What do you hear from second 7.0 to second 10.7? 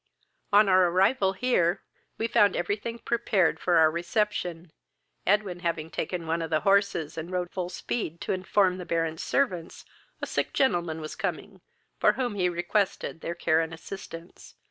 and rode full speed to inform the Baron's servants a sick